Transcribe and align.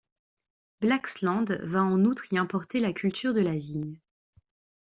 Blaxland 0.79 1.45
va 1.61 1.83
en 1.83 2.05
outre 2.05 2.33
y 2.33 2.37
importer 2.39 2.79
la 2.79 2.91
culture 2.91 3.33
de 3.33 3.41
la 3.41 3.51
vigne. 3.53 3.99